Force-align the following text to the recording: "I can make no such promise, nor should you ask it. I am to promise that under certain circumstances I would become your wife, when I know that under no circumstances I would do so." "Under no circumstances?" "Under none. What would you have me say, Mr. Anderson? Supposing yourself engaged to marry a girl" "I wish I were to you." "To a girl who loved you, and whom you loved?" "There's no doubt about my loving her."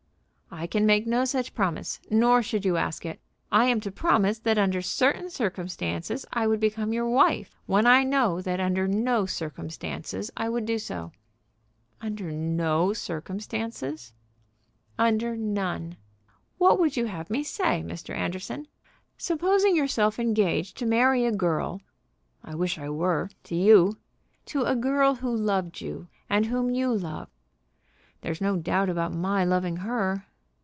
"I 0.53 0.67
can 0.67 0.85
make 0.85 1.07
no 1.07 1.23
such 1.23 1.55
promise, 1.55 2.01
nor 2.09 2.43
should 2.43 2.65
you 2.65 2.75
ask 2.75 3.05
it. 3.05 3.21
I 3.53 3.65
am 3.67 3.79
to 3.79 3.89
promise 3.89 4.37
that 4.39 4.57
under 4.57 4.81
certain 4.81 5.29
circumstances 5.29 6.25
I 6.33 6.45
would 6.45 6.59
become 6.59 6.91
your 6.91 7.07
wife, 7.07 7.55
when 7.67 7.87
I 7.87 8.03
know 8.03 8.41
that 8.41 8.59
under 8.59 8.85
no 8.85 9.25
circumstances 9.25 10.29
I 10.35 10.49
would 10.49 10.65
do 10.65 10.77
so." 10.77 11.13
"Under 12.01 12.31
no 12.33 12.91
circumstances?" 12.91 14.11
"Under 14.99 15.37
none. 15.37 15.95
What 16.57 16.79
would 16.81 16.97
you 16.97 17.05
have 17.05 17.29
me 17.29 17.43
say, 17.43 17.81
Mr. 17.81 18.13
Anderson? 18.13 18.67
Supposing 19.17 19.73
yourself 19.73 20.19
engaged 20.19 20.75
to 20.77 20.85
marry 20.85 21.23
a 21.25 21.31
girl" 21.31 21.79
"I 22.43 22.55
wish 22.55 22.77
I 22.77 22.89
were 22.89 23.29
to 23.45 23.55
you." 23.55 23.95
"To 24.47 24.63
a 24.65 24.75
girl 24.75 25.15
who 25.15 25.33
loved 25.33 25.79
you, 25.79 26.09
and 26.29 26.47
whom 26.47 26.69
you 26.69 26.93
loved?" 26.93 27.31
"There's 28.19 28.41
no 28.41 28.57
doubt 28.57 28.89
about 28.89 29.13
my 29.13 29.45
loving 29.45 29.77
her." 29.77 30.25